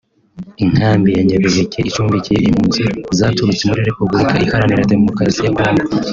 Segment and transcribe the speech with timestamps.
[0.63, 2.83] Inkambi ya Nyabiheke icumbikiye impunzi
[3.17, 5.83] zaturutse muri Repubulika Iharanira Demokarasi ya Congo